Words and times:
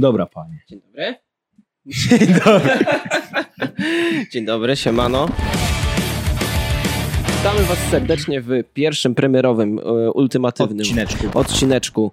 Dobra, 0.00 0.26
panie. 0.26 0.58
Dzień 0.68 0.80
dobry. 0.80 1.14
Dzień 1.86 2.28
dobry. 2.44 2.78
Dzień 4.32 4.44
dobry, 4.44 4.76
siemano. 4.76 5.28
Witamy 7.36 7.62
Was 7.62 7.78
serdecznie 7.78 8.40
w 8.40 8.50
pierwszym 8.74 9.14
premierowym, 9.14 9.78
e, 9.78 9.82
ultimatywnym 10.12 10.80
Odcineczku. 10.80 11.38
odcineczku 11.38 12.12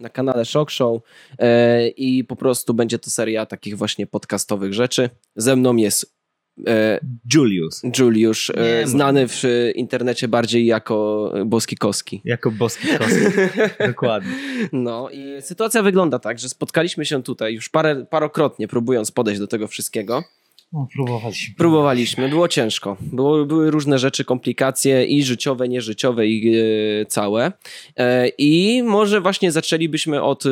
na 0.00 0.08
kanale 0.08 0.44
Shock 0.44 0.70
Show 0.70 1.02
e, 1.38 1.88
i 1.88 2.24
po 2.24 2.36
prostu 2.36 2.74
będzie 2.74 2.98
to 2.98 3.10
seria 3.10 3.46
takich 3.46 3.78
właśnie 3.78 4.06
podcastowych 4.06 4.74
rzeczy. 4.74 5.10
Ze 5.36 5.56
mną 5.56 5.76
jest 5.76 6.15
e, 6.66 7.00
Julius. 7.34 7.82
Juliusz, 7.98 8.52
Nie, 8.56 8.62
e, 8.62 8.80
może- 8.80 8.86
znany 8.86 9.28
w 9.28 9.42
internecie 9.74 10.28
bardziej 10.28 10.66
jako 10.66 11.32
Boski 11.46 11.76
Koski. 11.76 12.20
Jako 12.24 12.50
boski 12.50 12.88
kostek. 12.98 13.52
Dokładnie. 13.88 14.32
No 14.72 15.10
i 15.10 15.42
sytuacja 15.42 15.82
wygląda 15.82 16.18
tak, 16.18 16.38
że 16.38 16.48
spotkaliśmy 16.48 17.04
się 17.04 17.22
tutaj 17.22 17.54
już 17.54 17.68
parę, 17.68 18.06
parokrotnie, 18.10 18.68
próbując 18.68 19.10
podejść 19.10 19.40
do 19.40 19.46
tego 19.46 19.68
wszystkiego. 19.68 20.24
No, 20.72 20.86
próbowaliśmy. 20.94 21.54
Próbowaliśmy, 21.54 22.28
było 22.28 22.48
ciężko. 22.48 22.96
Było, 23.00 23.44
były 23.44 23.70
różne 23.70 23.98
rzeczy, 23.98 24.24
komplikacje 24.24 25.04
i 25.04 25.22
życiowe, 25.24 25.68
nieżyciowe 25.68 26.26
i 26.26 26.56
e, 26.56 27.06
całe. 27.06 27.52
E, 27.96 28.28
I 28.28 28.82
może 28.82 29.20
właśnie 29.20 29.52
zaczęlibyśmy 29.52 30.22
od 30.22 30.44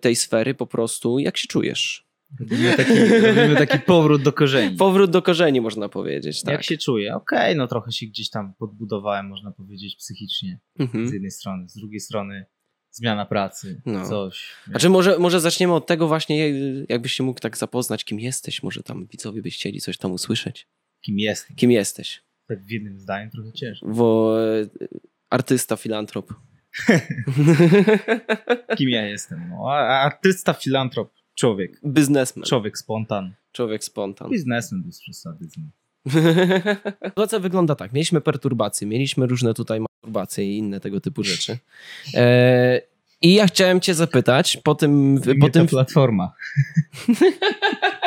tej 0.00 0.16
sfery 0.16 0.54
po 0.54 0.66
prostu, 0.66 1.18
jak 1.18 1.36
się 1.36 1.46
czujesz? 1.48 2.07
Robimy 2.40 2.76
taki, 2.76 2.92
robimy 3.36 3.56
taki 3.56 3.78
powrót 3.78 4.22
do 4.22 4.32
korzeni. 4.32 4.76
Powrót 4.76 5.10
do 5.10 5.22
korzeni 5.22 5.60
można 5.60 5.88
powiedzieć, 5.88 6.42
tak. 6.42 6.52
Jak 6.52 6.62
się 6.64 6.78
czuję? 6.78 7.14
Okej, 7.14 7.56
no 7.56 7.66
trochę 7.66 7.92
się 7.92 8.06
gdzieś 8.06 8.30
tam 8.30 8.54
podbudowałem, 8.54 9.26
można 9.28 9.52
powiedzieć, 9.52 9.96
psychicznie. 9.96 10.60
Z 10.78 10.80
Mhm. 10.80 11.12
jednej 11.12 11.30
strony. 11.30 11.68
Z 11.68 11.74
drugiej 11.74 12.00
strony 12.00 12.46
zmiana 12.90 13.26
pracy. 13.26 13.82
No. 13.86 14.08
Coś. 14.08 14.54
Znaczy 14.66 14.88
może, 14.88 15.18
może 15.18 15.40
zaczniemy 15.40 15.74
od 15.74 15.86
tego 15.86 16.08
właśnie, 16.08 16.52
jakbyś 16.88 17.12
się 17.12 17.24
mógł 17.24 17.40
tak 17.40 17.56
zapoznać, 17.56 18.04
kim 18.04 18.20
jesteś, 18.20 18.62
może 18.62 18.82
tam 18.82 19.06
widzowie 19.06 19.42
by 19.42 19.50
chcieli 19.50 19.80
coś 19.80 19.98
tam 19.98 20.12
usłyszeć. 20.12 20.68
Kim 21.00 21.18
jestem. 21.18 21.56
Kim 21.56 21.70
jesteś? 21.70 22.22
Tak 22.48 22.64
w 22.64 22.70
jednym 22.70 22.98
zdaniu 23.00 23.30
trochę 23.30 23.52
ciężko. 23.52 23.86
Bo 23.88 24.36
e, 24.60 24.66
artysta, 25.30 25.76
filantrop. 25.76 26.34
Kim 28.78 28.88
ja 28.88 29.06
jestem? 29.06 29.48
No, 29.50 29.70
artysta, 29.72 30.52
filantrop, 30.52 31.12
człowiek. 31.38 31.80
Biznesmen. 31.86 32.44
Człowiek 32.44 32.78
spontan. 32.78 33.34
Człowiek 33.52 33.84
spontan. 33.84 34.30
Biznesmen 34.30 34.82
bez 34.82 35.00
przesadyzmu. 35.00 35.64
Sytuacja 37.08 37.38
wygląda 37.38 37.74
tak. 37.74 37.92
Mieliśmy 37.92 38.20
perturbacje, 38.20 38.86
mieliśmy 38.86 39.26
różne 39.26 39.54
tutaj 39.54 39.80
masturbacje 39.80 40.44
i 40.44 40.58
inne 40.58 40.80
tego 40.80 41.00
typu 41.00 41.22
rzeczy. 41.22 41.58
E, 42.14 42.80
I 43.22 43.34
ja 43.34 43.46
chciałem 43.46 43.80
cię 43.80 43.94
zapytać 43.94 44.58
po 44.64 44.74
tym... 44.74 45.20
Po 45.40 45.50
tym 45.50 45.66
platforma. 45.66 46.32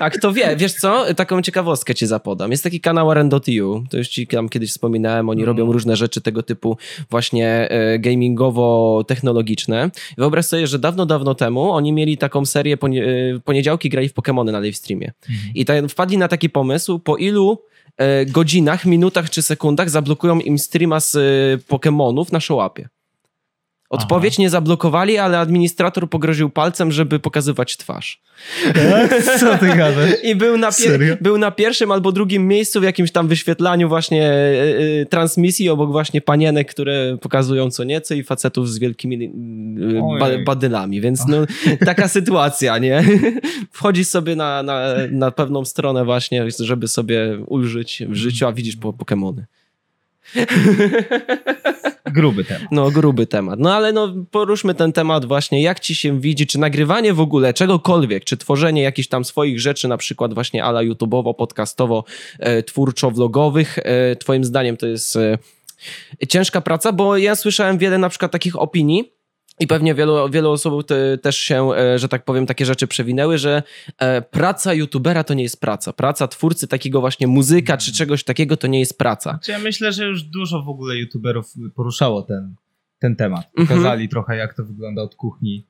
a 0.00 0.10
kto 0.10 0.32
wie, 0.32 0.56
wiesz 0.56 0.74
co? 0.74 1.14
Taką 1.14 1.42
ciekawostkę 1.42 1.94
cię 1.94 2.06
zapodam. 2.06 2.50
Jest 2.50 2.62
taki 2.64 2.80
kanał 2.80 3.12
RN.you, 3.14 3.84
to 3.90 3.96
już 3.98 4.08
ci 4.08 4.26
tam 4.26 4.48
kiedyś 4.48 4.70
wspominałem, 4.70 5.28
oni 5.28 5.40
No. 5.40 5.46
robią 5.46 5.72
różne 5.72 5.96
rzeczy 5.96 6.20
tego 6.20 6.42
typu 6.42 6.76
właśnie 7.10 7.68
e, 7.70 7.98
gamingowo-technologiczne. 7.98 9.90
Wyobraź 10.18 10.46
sobie, 10.46 10.66
że 10.66 10.78
dawno, 10.78 11.06
dawno 11.06 11.34
temu 11.34 11.70
oni 11.72 11.92
mieli 11.92 12.18
taką 12.18 12.46
serię, 12.46 12.76
ponie, 12.76 13.04
e, 13.04 13.40
poniedziałki 13.44 13.88
grali 13.88 14.08
w 14.08 14.14
Pokémony 14.14 14.52
na 14.52 14.60
live 14.60 14.76
streamie. 14.76 15.12
I 15.54 15.64
tak 15.64 15.88
wpadli 15.88 16.18
na 16.18 16.28
taki 16.28 16.50
pomysł, 16.50 16.98
po 16.98 17.16
ilu 17.16 17.58
e, 17.96 18.26
godzinach, 18.26 18.84
minutach 18.84 19.30
czy 19.30 19.42
sekundach 19.42 19.90
zablokują 19.90 20.40
im 20.40 20.58
streama 20.58 21.00
z 21.00 21.16
Pokemonów 21.64 22.32
na 22.32 22.40
showapie. 22.40 22.88
Odpowiedź 23.90 24.38
nie 24.38 24.50
zablokowali, 24.50 25.18
ale 25.18 25.38
administrator 25.38 26.10
pogroził 26.10 26.50
palcem, 26.50 26.92
żeby 26.92 27.18
pokazywać 27.18 27.76
twarz. 27.76 28.20
Co 29.40 29.58
ty 29.58 29.66
gadasz? 29.66 30.10
I 30.22 30.34
był 30.34 30.56
na, 30.56 30.70
pier- 30.70 31.16
był 31.20 31.38
na 31.38 31.50
pierwszym 31.50 31.92
albo 31.92 32.12
drugim 32.12 32.48
miejscu 32.48 32.80
w 32.80 32.82
jakimś 32.82 33.12
tam 33.12 33.28
wyświetlaniu 33.28 33.88
właśnie 33.88 34.22
e, 34.26 35.00
e, 35.00 35.06
transmisji 35.06 35.68
obok 35.68 35.92
właśnie 35.92 36.20
panienek, 36.20 36.70
które 36.70 37.18
pokazują 37.20 37.70
co 37.70 37.84
nieco 37.84 38.14
i 38.14 38.22
facetów 38.22 38.70
z 38.70 38.78
wielkimi 38.78 39.24
e, 39.24 40.18
ba- 40.20 40.44
badylami, 40.44 41.00
więc 41.00 41.26
no, 41.28 41.36
taka 41.86 42.08
sytuacja, 42.08 42.78
nie? 42.78 43.04
Wchodzisz 43.72 44.08
sobie 44.08 44.36
na, 44.36 44.62
na, 44.62 44.80
na 45.10 45.30
pewną 45.30 45.64
stronę 45.64 46.04
właśnie, 46.04 46.44
żeby 46.58 46.88
sobie 46.88 47.38
ulżyć 47.46 48.02
w 48.08 48.14
życiu, 48.14 48.46
a 48.46 48.52
widzisz 48.52 48.76
po 48.76 48.92
Pokemony. 48.92 49.46
Gruby 52.10 52.44
temat. 52.44 52.68
No, 52.70 52.90
gruby 52.90 53.26
temat. 53.26 53.58
No 53.58 53.74
ale 53.74 53.92
no, 53.92 54.14
poruszmy 54.30 54.74
ten 54.74 54.92
temat 54.92 55.24
właśnie, 55.24 55.62
jak 55.62 55.80
ci 55.80 55.94
się 55.94 56.20
widzi, 56.20 56.46
czy 56.46 56.58
nagrywanie 56.58 57.14
w 57.14 57.20
ogóle 57.20 57.54
czegokolwiek, 57.54 58.24
czy 58.24 58.36
tworzenie 58.36 58.82
jakichś 58.82 59.08
tam 59.08 59.24
swoich 59.24 59.60
rzeczy, 59.60 59.88
na 59.88 59.96
przykład 59.96 60.34
właśnie 60.34 60.64
ala 60.64 60.82
YouTubeowo, 60.82 61.34
podcastowo, 61.34 62.04
e, 62.38 62.62
twórczo-vlogowych, 62.62 63.78
e, 63.78 64.16
twoim 64.16 64.44
zdaniem 64.44 64.76
to 64.76 64.86
jest 64.86 65.16
e, 65.16 65.38
ciężka 66.28 66.60
praca, 66.60 66.92
bo 66.92 67.16
ja 67.16 67.36
słyszałem 67.36 67.78
wiele 67.78 67.98
na 67.98 68.08
przykład 68.08 68.32
takich 68.32 68.56
opinii, 68.56 69.17
i 69.60 69.66
pewnie 69.66 69.94
wielu, 69.94 70.30
wielu 70.30 70.50
osób 70.50 70.86
te, 70.86 71.18
też 71.18 71.36
się, 71.36 71.70
e, 71.74 71.98
że 71.98 72.08
tak 72.08 72.24
powiem, 72.24 72.46
takie 72.46 72.66
rzeczy 72.66 72.86
przewinęły, 72.86 73.38
że 73.38 73.62
e, 73.98 74.22
praca 74.22 74.74
youtubera 74.74 75.24
to 75.24 75.34
nie 75.34 75.42
jest 75.42 75.60
praca. 75.60 75.92
Praca 75.92 76.28
twórcy 76.28 76.68
takiego 76.68 77.00
właśnie 77.00 77.26
muzyka 77.26 77.76
czy 77.76 77.92
czegoś 77.92 78.24
takiego 78.24 78.56
to 78.56 78.66
nie 78.66 78.80
jest 78.80 78.98
praca. 78.98 79.30
Znaczy, 79.30 79.52
ja 79.52 79.58
myślę, 79.58 79.92
że 79.92 80.04
już 80.04 80.22
dużo 80.22 80.62
w 80.62 80.68
ogóle 80.68 80.96
youtuberów 80.96 81.52
poruszało 81.74 82.22
ten, 82.22 82.54
ten 82.98 83.16
temat. 83.16 83.46
Mhm. 83.58 83.68
Pokazali 83.68 84.08
trochę, 84.08 84.36
jak 84.36 84.54
to 84.54 84.64
wygląda 84.64 85.02
od 85.02 85.14
kuchni. 85.14 85.66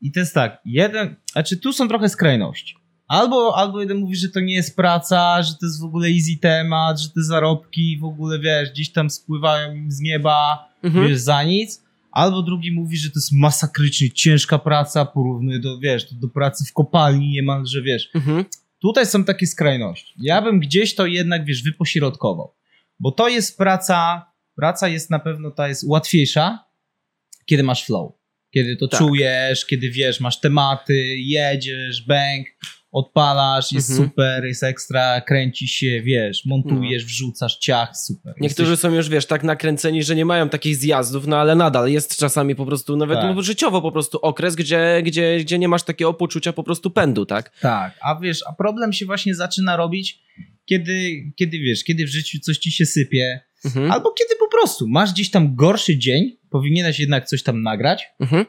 I 0.00 0.12
to 0.12 0.20
jest 0.20 0.34
tak, 0.34 0.60
jeden, 0.64 1.16
znaczy 1.32 1.56
tu 1.56 1.72
są 1.72 1.88
trochę 1.88 2.08
skrajności. 2.08 2.74
Albo, 3.08 3.56
albo 3.56 3.80
jeden 3.80 3.96
mówi, 3.98 4.16
że 4.16 4.28
to 4.28 4.40
nie 4.40 4.54
jest 4.54 4.76
praca, 4.76 5.42
że 5.42 5.52
to 5.52 5.66
jest 5.66 5.80
w 5.80 5.84
ogóle 5.84 6.08
easy 6.08 6.38
temat, 6.40 7.00
że 7.00 7.08
te 7.08 7.22
zarobki 7.22 7.98
w 8.00 8.04
ogóle, 8.04 8.38
wiesz, 8.38 8.70
gdzieś 8.70 8.92
tam 8.92 9.10
spływają 9.10 9.74
im 9.74 9.90
z 9.90 10.00
nieba, 10.00 10.68
Mhm. 10.82 11.08
wiesz, 11.08 11.18
za 11.18 11.42
nic. 11.42 11.82
Albo 12.12 12.42
drugi 12.42 12.72
mówi, 12.72 12.96
że 12.96 13.10
to 13.10 13.18
jest 13.18 13.32
masakrycznie 13.32 14.10
ciężka 14.10 14.58
praca, 14.58 15.04
porównuje 15.04 15.58
do, 15.58 15.78
wiesz, 15.78 16.14
do, 16.14 16.28
pracy 16.28 16.64
w 16.64 16.72
kopalni 16.72 17.30
niemalże, 17.30 17.82
wiesz. 17.82 18.10
Mhm. 18.14 18.44
Tutaj 18.78 19.06
są 19.06 19.24
takie 19.24 19.46
skrajności. 19.46 20.14
Ja 20.20 20.42
bym 20.42 20.60
gdzieś 20.60 20.94
to 20.94 21.06
jednak, 21.06 21.44
wiesz, 21.44 21.62
wypośrodkował. 21.62 22.54
Bo 23.00 23.12
to 23.12 23.28
jest 23.28 23.58
praca, 23.58 24.26
praca 24.56 24.88
jest 24.88 25.10
na 25.10 25.18
pewno, 25.18 25.50
ta 25.50 25.68
jest 25.68 25.84
łatwiejsza, 25.84 26.64
kiedy 27.46 27.62
masz 27.62 27.86
flow. 27.86 28.12
Kiedy 28.54 28.76
to 28.76 28.88
Tak. 28.88 29.00
czujesz, 29.00 29.66
kiedy 29.66 29.90
wiesz, 29.90 30.20
masz 30.20 30.40
tematy, 30.40 30.94
jedziesz, 31.16 32.02
bang, 32.06 32.46
odpalasz, 32.92 33.72
jest 33.72 33.90
Mhm. 33.90 34.08
super, 34.08 34.44
jest 34.44 34.62
ekstra, 34.62 35.20
kręci 35.20 35.68
się, 35.68 36.02
wiesz, 36.02 36.42
montujesz, 36.46 37.04
wrzucasz, 37.04 37.58
ciach, 37.58 37.96
super. 38.06 38.34
Niektórzy 38.40 38.70
Jesteś, 38.70 38.90
są 38.90 38.96
już, 38.96 39.08
wiesz, 39.08 39.26
tak 39.26 39.42
nakręceni, 39.44 40.02
że 40.02 40.16
nie 40.16 40.24
mają 40.24 40.48
takich 40.48 40.76
zjazdów, 40.76 41.26
no 41.26 41.36
ale 41.36 41.54
nadal 41.54 41.90
jest 41.90 42.16
czasami 42.16 42.54
po 42.54 42.66
prostu, 42.66 42.96
nawet 42.96 43.18
Tak. 43.20 43.36
no, 43.36 43.42
życiowo 43.42 43.82
po 43.82 43.92
prostu 43.92 44.18
okres, 44.18 44.54
gdzie, 44.54 45.02
gdzie, 45.04 45.38
gdzie 45.40 45.58
nie 45.58 45.68
masz 45.68 45.82
takiego 45.82 46.14
poczucia 46.14 46.52
po 46.52 46.62
prostu 46.62 46.90
pędu, 46.90 47.26
tak? 47.26 47.58
Tak, 47.60 47.98
a 48.02 48.20
wiesz, 48.20 48.40
a 48.48 48.52
problem 48.52 48.92
się 48.92 49.06
właśnie 49.06 49.34
zaczyna 49.34 49.76
robić, 49.76 50.18
kiedy, 50.64 51.10
kiedy 51.36 51.58
wiesz, 51.58 51.84
kiedy 51.84 52.04
w 52.06 52.08
życiu 52.08 52.38
coś 52.40 52.58
ci 52.58 52.72
się 52.72 52.86
sypie, 52.86 53.40
Mhm. 53.64 53.92
Albo 53.92 54.12
kiedy 54.12 54.34
po 54.38 54.48
prostu 54.48 54.88
masz 54.88 55.12
gdzieś 55.12 55.30
tam 55.30 55.54
gorszy 55.56 55.98
dzień, 55.98 56.36
powinieneś 56.50 56.98
jednak 57.00 57.26
coś 57.28 57.42
tam 57.42 57.62
nagrać, 57.62 58.04
Mhm. 58.20 58.44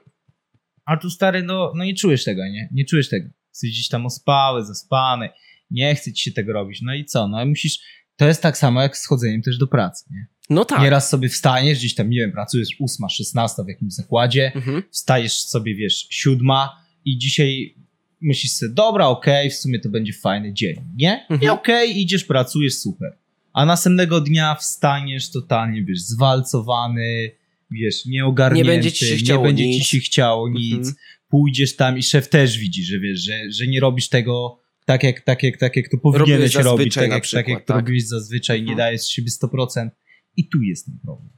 a 0.85 0.97
tu 0.97 1.09
stary, 1.09 1.44
no, 1.44 1.72
no 1.75 1.84
nie 1.84 1.96
czujesz 1.96 2.24
tego, 2.24 2.44
nie? 2.47 2.69
Nie 2.74 2.85
czujesz 2.85 3.09
tego. 3.09 3.29
Jesteś 3.50 3.72
gdzieś 3.72 3.88
tam 3.88 4.06
ospały, 4.06 4.66
zaspany, 4.66 5.29
nie 5.72 5.96
chce 5.96 6.13
ci 6.13 6.24
się 6.24 6.31
tego 6.31 6.53
robić. 6.53 6.81
No 6.81 6.94
i 6.94 7.06
co? 7.06 7.28
No 7.28 7.44
i 7.44 7.47
musisz, 7.50 7.79
to 8.16 8.28
jest 8.28 8.41
tak 8.41 8.57
samo 8.57 8.81
jak 8.81 8.97
z 8.97 9.07
chodzeniem 9.07 9.41
też 9.41 9.57
do 9.57 9.68
pracy, 9.68 10.06
nie? 10.12 10.28
No 10.50 10.66
tak. 10.66 10.81
Nieraz 10.81 11.09
sobie 11.09 11.30
wstajesz, 11.30 11.78
gdzieś 11.80 11.95
tam, 11.95 12.09
nie 12.09 12.18
wiem, 12.19 12.31
pracujesz 12.31 12.69
8, 12.81 13.09
16 13.09 13.63
w 13.63 13.68
jakimś 13.68 13.94
zakładzie, 13.94 14.51
Mhm. 14.56 14.84
wstajesz 14.91 15.40
sobie, 15.40 15.75
wiesz, 15.75 16.07
siódma 16.09 16.69
i 17.06 17.18
dzisiaj 17.18 17.75
myślisz 18.21 18.51
sobie, 18.51 18.74
dobra, 18.74 19.07
okej, 19.07 19.50
w 19.50 19.56
sumie 19.56 19.80
to 19.80 19.89
będzie 19.89 20.13
fajny 20.13 20.54
dzień, 20.54 20.75
nie? 20.95 21.25
I 21.30 21.33
Mhm. 21.33 21.51
okej, 21.54 22.01
idziesz, 22.01 22.24
pracujesz, 22.24 22.74
super. 22.75 23.18
A 23.53 23.65
następnego 23.65 24.21
dnia 24.21 24.55
wstaniesz 24.55 25.31
totalnie, 25.31 25.83
wiesz, 25.83 26.00
zwalcowany, 26.01 27.31
wiesz, 27.71 28.05
nieogarnięty, 28.05 28.67
Nie 28.69 28.75
będzie 28.75 28.91
ci 28.91 29.05
się 29.05 29.15
chciało 29.15 29.41
nie 29.41 29.47
będzie 29.47 29.67
nic. 29.67 29.83
ci 29.83 29.89
się 29.89 30.00
chciało 30.00 30.50
nic. 30.50 30.73
Mhm. 30.73 30.95
Pójdziesz 31.29 31.75
tam 31.75 31.97
i 31.97 32.03
szef 32.03 32.29
też 32.29 32.57
widzi, 32.57 32.83
że 32.83 33.00
wiesz, 33.00 33.19
że, 33.19 33.51
że 33.51 33.67
nie 33.67 33.79
robisz 33.79 34.09
tego 34.09 34.59
tak 34.85 35.03
jak, 35.03 35.21
tak, 35.21 35.44
jak, 35.44 35.57
tak 35.57 35.75
jak 35.75 35.89
to 35.89 35.97
powinieneś 35.97 36.55
robić, 36.55 36.94
tak 36.95 37.01
na 37.01 37.03
jak, 37.03 37.13
tak 37.13 37.23
przykład, 37.23 37.47
jak 37.47 37.59
to 37.65 37.73
tak. 37.73 37.75
robiłeś 37.77 38.07
zazwyczaj, 38.07 38.57
nie 38.57 38.61
Mhm. 38.71 38.77
dajesz 38.77 39.01
z 39.01 39.07
siebie 39.09 39.29
100%. 39.31 39.89
I 40.38 40.50
tu 40.50 40.61
jest 40.61 40.85
ten 40.85 41.00
problem. 41.03 41.29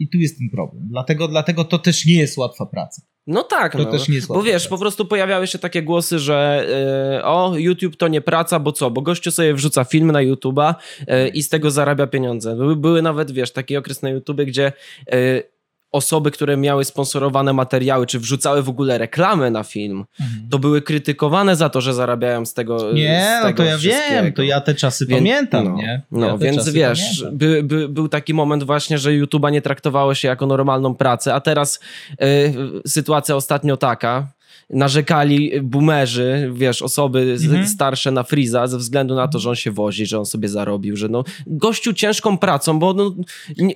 I 0.00 0.08
tu 0.08 0.18
jest 0.18 0.38
ten 0.38 0.48
problem. 0.50 0.82
Dlatego, 0.88 1.28
dlatego 1.28 1.64
to 1.64 1.78
też 1.78 2.06
nie 2.06 2.18
jest 2.18 2.38
łatwa 2.38 2.66
praca. 2.66 3.02
No 3.26 3.42
tak, 3.42 3.72
To 3.72 3.78
no. 3.78 3.84
też 3.90 4.08
nie 4.08 4.14
jest 4.14 4.28
Bo 4.28 4.42
wiesz, 4.42 4.62
praca. 4.62 4.68
po 4.68 4.78
prostu 4.78 5.04
pojawiały 5.06 5.46
się 5.46 5.58
takie 5.58 5.82
głosy, 5.82 6.18
że 6.18 6.66
e, 7.18 7.24
o, 7.24 7.52
YouTube 7.56 7.96
to 7.96 8.08
nie 8.08 8.20
praca, 8.20 8.58
bo 8.60 8.72
co, 8.72 8.90
bo 8.90 9.02
gościu 9.02 9.30
sobie 9.30 9.54
wrzuca 9.54 9.84
film 9.84 10.12
na 10.12 10.18
YouTube'a 10.18 10.74
e, 11.06 11.28
i 11.28 11.42
z 11.42 11.48
tego 11.48 11.70
zarabia 11.70 12.06
pieniądze. 12.06 12.56
Były, 12.56 12.76
były 12.76 13.02
nawet, 13.02 13.30
wiesz, 13.30 13.52
taki 13.52 13.76
okres 13.76 14.02
na 14.02 14.10
YouTube, 14.10 14.40
gdzie 14.42 14.72
e, 15.12 15.42
osoby, 15.92 16.30
które 16.30 16.56
miały 16.56 16.84
sponsorowane 16.84 17.52
materiały, 17.52 18.06
czy 18.06 18.18
wrzucały 18.20 18.62
w 18.62 18.68
ogóle 18.68 18.98
reklamy 18.98 19.50
na 19.50 19.62
film, 19.64 20.04
Mhm. 20.20 20.48
to 20.50 20.58
były 20.58 20.82
krytykowane 20.82 21.56
za 21.56 21.68
to, 21.68 21.80
że 21.80 21.94
zarabiają 21.94 22.46
z 22.46 22.54
tego 22.54 22.92
Nie, 22.92 23.30
z 23.38 23.42
no 23.42 23.48
tego 23.48 23.56
to 23.56 23.68
ja 23.68 23.78
wiem, 23.78 24.32
to 24.32 24.42
ja 24.42 24.60
te 24.60 24.74
czasy 24.74 25.06
Więc- 25.06 25.18
pamiętam, 25.20 25.64
no, 25.64 25.74
nie? 25.76 26.02
No, 26.10 26.26
ja 26.26 26.36
więc 26.36 26.68
wiesz, 26.70 27.24
by, 27.32 27.62
by, 27.62 27.88
był 27.88 28.08
taki 28.08 28.34
moment 28.34 28.64
właśnie, 28.64 28.98
że 28.98 29.10
YouTube'a 29.10 29.52
nie 29.52 29.62
traktowało 29.62 30.14
się 30.14 30.28
jako 30.28 30.46
normalną 30.46 30.94
pracę, 30.94 31.34
a 31.34 31.40
teraz 31.40 31.80
y, 32.22 32.54
sytuacja 32.86 33.36
ostatnio 33.36 33.76
taka, 33.76 34.26
narzekali 34.70 35.50
boomerzy, 35.62 36.50
wiesz, 36.54 36.82
osoby 36.82 37.36
Mhm. 37.44 37.66
starsze 37.66 38.10
na 38.10 38.22
Freeza 38.22 38.66
ze 38.66 38.78
względu 38.78 39.14
na 39.14 39.28
to, 39.28 39.38
że 39.38 39.48
on 39.50 39.56
się 39.56 39.70
wozi, 39.70 40.06
że 40.06 40.18
on 40.18 40.26
sobie 40.26 40.48
zarobił, 40.48 40.96
że 40.96 41.08
no, 41.08 41.24
gościu 41.46 41.92
ciężką 41.92 42.38
pracą, 42.38 42.78
bo 42.78 42.92
no, 42.92 43.14
nie, 43.58 43.74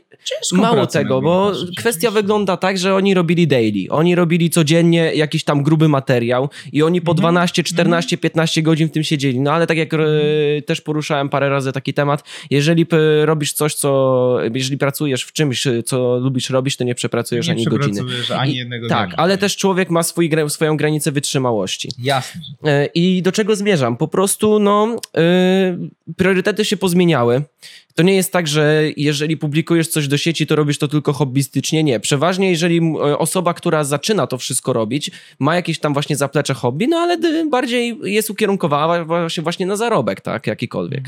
Mało 0.52 0.86
tego, 0.86 1.20
bo 1.22 1.52
kwestia 1.76 2.10
wygląda 2.10 2.56
tak, 2.56 2.78
że 2.78 2.94
oni 2.94 3.14
robili 3.14 3.46
daily. 3.46 3.86
Oni 3.90 4.14
robili 4.14 4.50
codziennie 4.50 5.14
jakiś 5.14 5.44
tam 5.44 5.62
gruby 5.62 5.88
materiał 5.88 6.48
i 6.72 6.82
oni 6.82 7.00
po 7.00 7.10
Mhm. 7.12 7.22
12, 7.22 7.62
14, 7.62 8.18
15 8.18 8.62
godzin 8.62 8.88
w 8.88 8.90
tym 8.92 9.02
siedzieli. 9.04 9.40
No 9.40 9.52
ale 9.52 9.66
tak 9.66 9.76
jak 9.76 9.94
e, 9.94 9.98
też 10.66 10.80
poruszałem 10.80 11.28
parę 11.28 11.48
razy 11.48 11.72
taki 11.72 11.94
temat, 11.94 12.24
jeżeli 12.50 12.86
robisz 13.24 13.52
coś, 13.52 13.74
co, 13.74 14.36
jeżeli 14.54 14.78
pracujesz 14.78 15.22
w 15.24 15.32
czymś, 15.32 15.66
co 15.84 16.18
lubisz 16.18 16.50
robić, 16.50 16.76
to 16.76 16.84
nie 16.84 16.94
przepracujesz 16.94 17.46
nie 17.46 17.52
ani 17.52 17.64
godziny. 17.64 17.92
przepracujesz 17.92 18.30
ani 18.30 18.52
I- 18.52 18.56
jednego 18.56 18.88
Tak, 18.88 19.08
dnia. 19.08 19.16
ale 19.18 19.38
też 19.38 19.56
człowiek 19.56 19.90
ma 19.90 20.02
swój, 20.02 20.30
gra- 20.30 20.48
swoją 20.64 20.76
granicę 20.76 21.12
wytrzymałości. 21.12 21.88
Jasne. 21.98 22.40
E, 22.64 22.86
I 22.86 23.22
do 23.22 23.32
czego 23.32 23.56
zmierzam? 23.56 23.96
Po 23.96 24.08
prostu, 24.08 24.58
no, 24.58 24.96
y, 26.08 26.14
priorytety 26.16 26.64
się 26.64 26.76
pozmieniały. 26.76 27.42
To 27.94 28.02
nie 28.02 28.14
jest 28.14 28.32
tak, 28.32 28.48
że 28.48 28.82
jeżeli 28.96 29.36
publikujesz 29.36 29.88
coś 29.88 30.08
do 30.08 30.16
sieci, 30.16 30.46
to 30.46 30.56
robisz 30.56 30.78
to 30.78 30.88
tylko 30.88 31.12
hobbystycznie. 31.12 31.84
Nie. 31.84 32.00
Przeważnie, 32.00 32.50
jeżeli 32.50 32.78
e, 32.78 33.18
osoba, 33.18 33.54
która 33.54 33.84
zaczyna 33.84 34.26
to 34.26 34.38
wszystko 34.38 34.72
robić, 34.72 35.10
ma 35.38 35.56
jakieś 35.56 35.78
tam 35.78 35.92
właśnie 35.92 36.16
zaplecze 36.16 36.54
hobby, 36.54 36.88
no 36.88 36.96
ale 36.96 37.18
bardziej 37.50 37.98
jest 38.02 38.30
ukierunkowana 38.30 39.04
właśnie, 39.04 39.42
właśnie 39.42 39.66
na 39.66 39.76
zarobek, 39.76 40.20
tak, 40.20 40.46
jakikolwiek. 40.46 41.04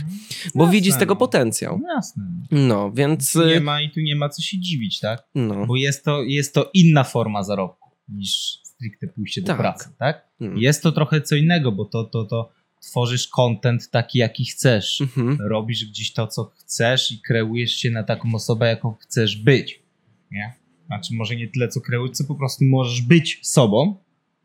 Bo 0.55 0.65
Jasne, 0.65 0.73
widzi 0.73 0.93
z 0.93 0.97
tego 0.97 1.15
no. 1.15 1.19
potencjał. 1.19 1.81
Jasne. 1.95 2.23
No, 2.51 2.93
więc. 2.93 3.33
Tu 3.33 3.47
nie 3.47 3.61
ma 3.61 3.83
i 3.83 3.91
tu 3.91 4.01
nie 4.01 4.17
ma 4.17 4.29
co 4.29 4.43
się 4.43 4.59
dziwić, 4.59 5.01
tak? 5.01 5.23
No. 5.35 5.67
Bo 5.67 5.77
jest 5.77 6.05
to, 6.05 6.23
jest 6.23 6.55
to 6.55 6.71
inna 6.75 7.05
forma 7.05 7.43
zarobku 7.43 7.91
niż 8.09 8.66
stricte 8.77 9.07
pójście 9.07 9.41
do 9.41 9.47
Tak. 9.47 9.57
pracy, 9.59 9.89
tak? 9.99 10.29
Mm. 10.41 10.59
Jest 10.59 10.83
to 10.83 10.93
trochę 10.93 11.21
co 11.21 11.37
innego, 11.37 11.73
bo 11.73 11.85
to, 11.85 12.05
to, 12.05 12.25
to 12.25 12.53
tworzysz 12.81 13.29
content 13.29 13.91
taki, 13.91 14.19
jaki 14.19 14.45
chcesz. 14.45 15.01
Mhm. 15.01 15.39
Robisz 15.41 15.85
gdzieś 15.85 16.13
to, 16.13 16.27
co 16.27 16.45
chcesz 16.45 17.13
i 17.13 17.21
kreujesz 17.21 17.73
się 17.73 17.91
na 17.91 18.03
taką 18.03 18.35
osobę, 18.35 18.67
jaką 18.67 18.95
chcesz 18.95 19.37
być. 19.37 19.83
Nie? 20.31 20.55
Znaczy, 20.87 21.15
może 21.15 21.37
nie 21.37 21.49
tyle, 21.49 21.69
co 21.69 21.81
kreujesz, 21.81 22.17
co 22.17 22.25
po 22.25 22.35
prostu 22.35 22.65
możesz 22.65 23.03
być 23.03 23.41
sobą 23.43 23.97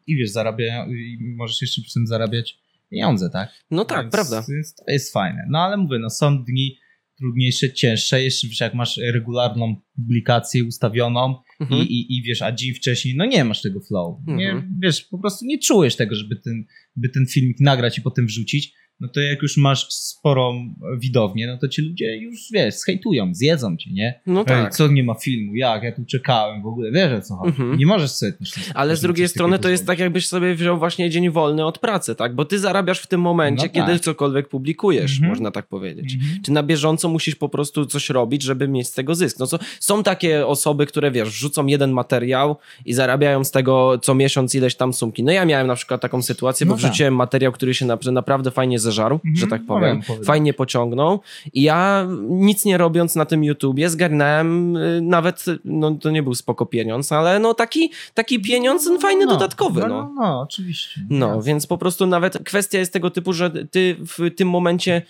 i 0.08 0.16
wiesz, 0.16 0.30
zarabia, 0.30 0.86
i 0.86 1.18
możesz 1.22 1.62
jeszcze 1.62 1.82
przy 1.82 1.94
tym 1.94 2.08
zarabiać 2.08 2.60
pieniądze, 2.90 3.30
tak? 3.30 3.50
No 3.72 3.86
tak, 3.86 4.02
Więc, 4.02 4.12
prawda. 4.12 4.44
Więc 4.50 4.76
to 4.76 4.84
jest 4.88 5.14
fajne. 5.14 5.46
No 5.50 5.60
ale 5.60 5.78
mówię, 5.78 6.00
no 6.00 6.10
są 6.10 6.44
dni 6.44 6.78
trudniejsze, 7.22 7.74
cięższe, 7.74 8.24
jeszcze 8.24 8.48
wiesz, 8.48 8.60
jak 8.60 8.74
masz 8.74 8.98
regularną 9.14 9.76
publikację 9.96 10.66
ustawioną 10.66 11.36
Mhm. 11.60 11.82
i, 11.82 11.86
i, 11.86 12.18
i 12.18 12.24
wiesz, 12.24 12.42
a 12.42 12.52
dzień 12.52 12.74
wcześniej, 12.74 13.16
no 13.16 13.26
nie 13.26 13.44
masz 13.46 13.62
tego 13.62 13.80
flow. 13.80 14.18
Nie, 14.28 14.52
Mhm. 14.52 14.80
wiesz, 14.84 15.02
po 15.02 15.18
prostu 15.20 15.46
nie 15.46 15.60
czujesz 15.60 15.96
tego, 15.96 16.16
żeby 16.16 16.36
ten, 16.36 16.66
by 16.96 17.10
ten 17.10 17.26
filmik 17.26 17.60
nagrać 17.60 17.98
i 17.98 18.02
potem 18.02 18.26
wrzucić. 18.26 18.74
No 19.02 19.08
to 19.08 19.20
jak 19.22 19.42
już 19.42 19.58
masz 19.58 19.88
sporą 19.94 20.74
widownię, 21.00 21.48
no 21.48 21.58
to 21.58 21.68
ci 21.68 21.82
ludzie 21.82 22.18
już, 22.18 22.40
wiesz, 22.54 22.76
zhejtują, 22.76 23.34
zjedzą 23.36 23.78
cię, 23.78 23.92
nie? 23.94 24.20
No 24.26 24.44
tak. 24.44 24.76
co 24.76 24.88
nie 24.88 25.04
ma 25.04 25.14
filmu, 25.14 25.56
jak, 25.56 25.84
ja 25.84 25.92
tu 25.92 26.06
czekałem, 26.06 26.62
w 26.62 26.66
ogóle, 26.66 26.92
wiesz 26.92 27.12
o 27.14 27.22
co 27.22 27.36
chodzi. 27.36 27.50
Mhm. 27.62 27.78
Nie 27.78 27.86
możesz 27.86 28.12
sobie 28.12 28.32
też, 28.32 28.54
Ale 28.74 28.96
z 28.96 29.02
drugiej 29.02 29.28
strony 29.28 29.60
to 29.60 29.70
jest 29.70 29.88
tak, 29.88 30.00
jakbyś 30.00 30.28
sobie 30.28 30.56
wziął 30.56 30.78
właśnie 30.80 31.10
dzień 31.10 31.30
wolny 31.30 31.66
od 31.66 31.80
pracy, 31.80 32.16
tak? 32.16 32.36
Bo 32.36 32.46
ty 32.46 32.60
zarabiasz 32.60 33.00
w 33.00 33.08
tym 33.08 33.22
momencie, 33.22 33.64
No 33.68 33.74
kiedy 33.74 33.92
tak. 33.94 34.02
cokolwiek 34.02 34.50
publikujesz, 34.50 35.12
Mhm. 35.12 35.30
można 35.30 35.52
tak 35.52 35.68
powiedzieć. 35.68 36.14
Mhm. 36.14 36.42
Czy 36.44 36.52
na 36.52 36.64
bieżąco 36.64 37.10
musisz 37.10 37.36
po 37.36 37.50
prostu 37.50 37.86
coś 37.86 38.10
robić, 38.10 38.42
żeby 38.44 38.68
mieć 38.68 38.88
z 38.88 38.94
tego 38.94 39.16
zysk? 39.16 39.40
No 39.40 39.48
co, 39.48 39.60
są 39.80 40.04
takie 40.04 40.48
osoby, 40.48 40.86
które 40.86 41.12
wiesz, 41.12 41.30
wrzucą 41.30 41.66
jeden 41.66 41.92
materiał 41.92 42.56
i 42.86 42.94
zarabiają 42.94 43.44
z 43.44 43.52
tego 43.52 43.98
co 44.02 44.16
miesiąc 44.16 44.56
ileś 44.56 44.76
tam 44.76 44.94
sumki. 44.94 45.24
No 45.24 45.32
ja 45.32 45.46
miałem 45.46 45.68
na 45.68 45.76
przykład 45.76 46.02
taką 46.02 46.22
sytuację, 46.22 46.66
bo 46.66 46.72
No 46.72 46.78
tak. 46.78 46.86
wrzuciłem 46.86 47.16
materiał, 47.16 47.52
który 47.52 47.74
się 47.74 47.86
na, 47.86 47.98
naprawdę 48.12 48.52
fajnie 48.52 48.80
zeżarł, 48.92 49.16
Mhm. 49.16 49.36
że 49.36 49.48
tak 49.48 49.66
powiem. 49.66 50.02
Powiem. 50.08 50.24
Fajnie 50.24 50.54
pociągnął 50.54 51.20
i 51.54 51.62
ja 51.62 52.08
nic 52.30 52.66
nie 52.66 52.78
robiąc 52.78 53.16
na 53.16 53.26
tym 53.26 53.44
YouTubie 53.44 53.90
zgarnąłem 53.90 54.78
y, 54.78 55.02
nawet, 55.02 55.46
no 55.66 55.92
to 55.92 56.12
nie 56.12 56.24
był 56.24 56.36
spoko 56.36 56.66
pieniądz, 56.66 57.12
ale 57.12 57.40
no 57.40 57.54
taki, 57.54 57.92
taki 58.14 58.42
pieniądz 58.42 58.86
no, 58.86 59.00
fajny 59.00 59.28
dodatkowy, 59.28 59.82
no. 59.82 59.88
No, 59.88 60.12
no, 60.16 60.42
oczywiście. 60.42 61.02
No, 61.10 61.42
więc 61.42 61.68
po 61.68 61.78
prostu 61.78 62.06
nawet 62.06 62.38
kwestia 62.44 62.80
jest 62.80 62.94
tego 62.94 63.10
typu, 63.10 63.34
że 63.34 63.52
ty 63.72 63.96
w 64.00 64.36
tym 64.36 64.50
momencie 64.50 65.02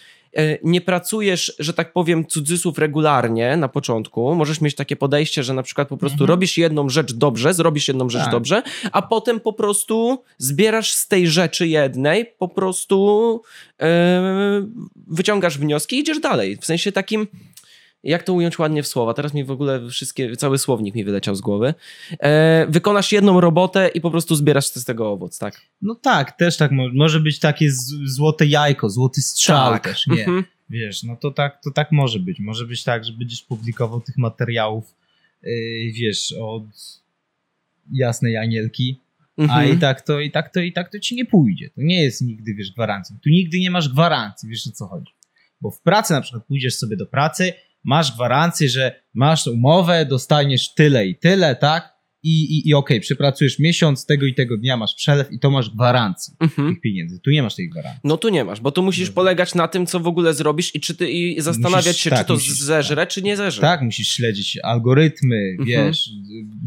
nie 0.63 0.81
pracujesz, 0.81 1.55
że 1.59 1.73
tak 1.73 1.93
powiem, 1.93 2.25
cudzysłów 2.27 2.77
regularnie 2.77 3.57
na 3.57 3.67
początku. 3.67 4.35
Możesz 4.35 4.61
mieć 4.61 4.75
takie 4.75 4.95
podejście, 4.95 5.43
że 5.43 5.53
na 5.53 5.63
przykład 5.63 5.87
po 5.87 5.97
prostu 5.97 6.15
Mhm. 6.15 6.29
robisz 6.29 6.57
jedną 6.57 6.89
rzecz 6.89 7.13
dobrze, 7.13 7.53
zrobisz 7.53 7.87
jedną 7.87 8.09
rzecz 8.09 8.21
Tak. 8.23 8.31
dobrze, 8.31 8.63
a 8.91 9.01
potem 9.01 9.39
po 9.39 9.53
prostu 9.53 10.23
zbierasz 10.37 10.91
z 10.93 11.07
tej 11.07 11.27
rzeczy 11.27 11.67
jednej, 11.67 12.25
po 12.37 12.47
prostu 12.47 13.41
e, 13.81 14.21
wyciągasz 15.07 15.57
wnioski 15.57 15.95
i 15.95 15.99
idziesz 15.99 16.19
dalej. 16.19 16.57
W 16.57 16.65
sensie 16.65 16.91
takim. 16.91 17.27
Jak 18.03 18.23
to 18.23 18.33
ująć 18.33 18.59
ładnie 18.59 18.83
w 18.83 18.87
słowa? 18.87 19.13
Teraz 19.13 19.33
mi 19.33 19.43
w 19.43 19.51
ogóle 19.51 19.89
wszystkie, 19.89 20.35
cały 20.35 20.57
słownik 20.57 20.95
mi 20.95 21.03
wyleciał 21.03 21.35
z 21.35 21.41
głowy. 21.41 21.73
E, 22.19 22.65
wykonasz 22.69 23.11
jedną 23.11 23.41
robotę 23.41 23.87
i 23.87 24.01
po 24.01 24.11
prostu 24.11 24.35
zbierasz 24.35 24.65
z 24.67 24.85
tego 24.85 25.11
owoc, 25.11 25.39
tak? 25.39 25.61
No 25.81 25.95
tak, 25.95 26.37
też 26.37 26.57
tak 26.57 26.71
mo- 26.71 26.89
może 26.93 27.19
być 27.19 27.39
takie 27.39 27.65
złote 28.05 28.45
jajko, 28.45 28.89
złoty 28.89 29.21
strzał 29.21 29.71
Tak. 29.73 29.83
też, 29.83 30.07
nie? 30.07 30.19
Mhm. 30.19 30.43
Wiesz, 30.69 31.03
no 31.03 31.15
to 31.15 31.31
tak, 31.31 31.61
to 31.63 31.71
tak 31.71 31.91
może 31.91 32.19
być. 32.19 32.39
Może 32.39 32.65
być 32.67 32.83
tak, 32.83 33.05
że 33.05 33.13
będziesz 33.13 33.41
publikował 33.41 34.01
tych 34.01 34.17
materiałów, 34.17 34.95
yy, 35.43 35.51
wiesz, 35.93 36.33
od 36.41 36.63
jasnej 37.93 38.37
anielki, 38.37 38.99
a 39.37 39.41
Mhm. 39.41 39.77
i 39.77 39.79
tak 39.79 40.01
to, 40.01 40.19
i 40.19 40.31
tak 40.31 40.53
to, 40.53 40.59
i 40.59 40.73
tak 40.73 40.91
to 40.91 40.99
ci 40.99 41.15
nie 41.15 41.25
pójdzie. 41.25 41.69
To 41.69 41.81
nie 41.81 42.03
jest 42.03 42.21
nigdy, 42.21 42.53
wiesz, 42.53 42.71
gwarancją. 42.71 43.17
Tu 43.23 43.29
nigdy 43.29 43.59
nie 43.59 43.71
masz 43.71 43.89
gwarancji, 43.89 44.49
wiesz 44.49 44.67
o 44.67 44.71
co 44.71 44.87
chodzi. 44.87 45.11
Bo 45.61 45.71
w 45.71 45.81
pracy 45.81 46.13
na 46.13 46.21
przykład 46.21 46.45
pójdziesz 46.45 46.75
sobie 46.75 46.97
do 46.97 47.05
pracy, 47.05 47.53
masz 47.83 48.15
gwarancję, 48.15 48.69
że 48.69 49.01
masz 49.13 49.47
umowę, 49.47 50.05
dostaniesz 50.05 50.73
tyle 50.73 51.07
i 51.07 51.15
tyle, 51.19 51.55
tak? 51.55 51.91
I, 52.23 52.41
i, 52.57 52.69
i 52.69 52.73
okej, 52.73 52.99
przepracujesz 52.99 53.59
miesiąc, 53.59 54.05
tego 54.05 54.25
i 54.25 54.33
tego 54.33 54.57
dnia 54.57 54.77
masz 54.77 54.95
przelew 54.95 55.31
i 55.31 55.39
to 55.39 55.51
masz 55.51 55.69
gwarancję 55.69 56.33
Mhm. 56.39 56.69
tych 56.73 56.81
pieniędzy. 56.81 57.19
Tu 57.19 57.29
nie 57.31 57.43
masz 57.43 57.55
tej 57.55 57.69
gwarancji. 57.69 58.01
No 58.03 58.17
tu 58.17 58.29
nie 58.29 58.43
masz, 58.45 58.59
bo 58.61 58.71
tu 58.71 58.83
musisz 58.83 59.09
polegać 59.11 59.55
na 59.55 59.67
tym, 59.67 59.85
co 59.85 59.99
w 59.99 60.07
ogóle 60.07 60.33
zrobisz 60.33 60.75
i 60.75 60.79
czy 60.79 60.95
ty 60.95 61.11
i 61.11 61.41
zastanawiać 61.41 61.85
Musisz- 61.85 62.03
się, 62.03 62.09
tak, 62.09 62.19
czy 62.19 62.25
to 62.25 62.33
musisz, 62.33 62.53
zeżre, 62.59 63.07
czy 63.07 63.21
nie 63.21 63.37
zeżre. 63.37 63.61
Tak, 63.61 63.81
musisz 63.81 64.07
śledzić 64.07 64.57
algorytmy, 64.63 65.55
Mhm. 65.59 65.67
wiesz, 65.67 66.09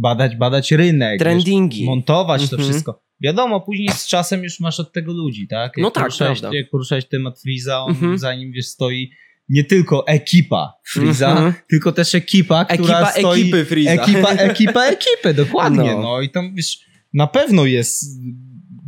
badać, 0.01 0.37
badać 0.37 0.73
rynek, 0.73 1.19
Trendingi. 1.19 1.79
wiesz, 1.79 1.87
montować 1.87 2.41
to 2.51 2.57
Mhm. 2.57 2.63
wszystko. 2.71 3.03
Wiadomo, 3.21 3.61
później 3.61 3.89
z 3.89 4.07
czasem 4.07 4.43
już 4.45 4.61
masz 4.61 4.81
od 4.81 4.93
tego 4.93 5.13
ludzi, 5.13 5.47
tak? 5.49 5.73
Jak 5.77 5.83
No 5.83 5.91
tak, 5.91 6.03
poruszałeś, 6.05 6.41
prawda. 6.41 6.59
Jak 6.59 6.71
poruszałeś 6.71 7.05
temat 7.05 7.41
Freeza, 7.43 7.81
on 7.81 7.91
Mhm. 7.91 8.19
za 8.19 8.35
nim, 8.35 8.53
wiesz, 8.53 8.67
stoi 8.67 9.11
nie 9.49 9.65
tylko 9.65 10.07
ekipa 10.07 10.73
Freeza, 10.93 11.31
Mhm. 11.31 11.53
tylko 11.69 11.93
też 11.93 12.15
ekipa, 12.15 12.65
która 12.65 13.01
Ekipa 13.01 13.13
stoi... 13.21 13.41
ekipy 13.41 13.65
Freeza. 13.65 13.91
Ekipa, 13.91 14.31
ekipa 14.33 14.85
ekipy, 14.85 15.35
dokładnie. 15.35 15.93
No. 15.95 16.03
No. 16.03 16.21
i 16.21 16.31
tam, 16.31 16.55
wiesz, 16.55 16.79
na 17.15 17.27
pewno 17.27 17.65
jest, 17.67 18.05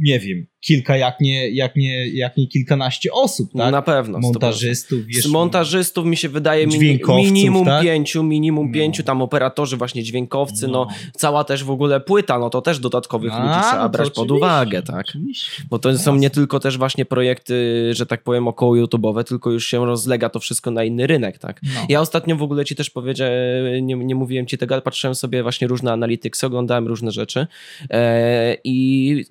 nie 0.01 0.21
wiem, 0.21 0.47
kilka, 0.61 0.97
jak 0.97 1.21
nie, 1.21 1.51
jak 1.51 1.77
nie, 1.77 2.09
jak 2.09 2.37
nie 2.37 2.47
kilkanaście 2.47 3.13
osób, 3.13 3.51
tak? 3.59 3.73
Na 3.73 3.83
pewno. 3.83 4.19
100%. 4.19 4.23
Montażystów, 4.23 5.07
wiesz, 5.07 5.25
Z 5.25 5.27
montażystów 5.27 6.07
mi 6.07 6.17
się 6.17 6.29
wydaje 6.29 6.67
minimum 6.67 7.65
tak? 7.65 7.83
pięciu, 7.83 8.23
minimum 8.23 8.67
No. 8.67 8.75
pięciu, 8.75 9.03
tam 9.03 9.23
operatorzy, 9.23 9.77
właśnie 9.77 10.03
dźwiękowcy, 10.03 10.69
no. 10.69 10.73
No. 10.73 10.89
cała 11.17 11.45
też 11.45 11.65
w 11.65 11.71
ogóle 11.71 12.01
płyta, 12.01 12.39
no 12.39 12.51
to 12.51 12.63
też 12.63 12.79
dodatkowych 12.79 13.33
A, 13.33 13.39
ludzi 13.39 13.69
trzeba 13.69 13.83
no 13.83 13.89
brać 13.89 14.11
pod 14.11 14.31
uwagę, 14.31 14.83
tak? 14.83 15.07
Oczywiście. 15.09 15.63
Bo 15.71 15.79
to 15.79 15.99
są 15.99 16.17
nie 16.17 16.31
tylko 16.31 16.61
też 16.61 16.79
właśnie 16.79 17.05
projekty, 17.05 17.55
że 17.95 18.07
tak 18.07 18.23
powiem, 18.23 18.49
około 18.49 18.75
YouTube'owe, 18.77 19.25
tylko 19.25 19.51
już 19.51 19.67
się 19.67 19.87
rozlega 19.87 20.29
to 20.29 20.41
wszystko 20.41 20.71
na 20.71 20.85
inny 20.85 21.07
rynek, 21.07 21.39
tak? 21.39 21.61
No. 21.63 21.81
Ja 21.89 22.01
ostatnio 22.01 22.37
w 22.37 22.43
ogóle 22.43 22.65
ci 22.65 22.77
też 22.77 22.91
powiedziałem, 22.91 23.87
nie, 23.87 23.95
nie 23.95 24.15
mówiłem 24.15 24.47
ci 24.47 24.59
tego, 24.59 24.75
ale 24.75 24.83
patrzyłem 24.83 25.15
sobie 25.15 25.43
właśnie 25.43 25.67
różne 25.69 25.93
analityksy, 25.93 26.47
oglądałem 26.47 26.87
różne 26.87 27.11
rzeczy 27.11 27.47
e, 27.91 28.57
i 28.65 29.25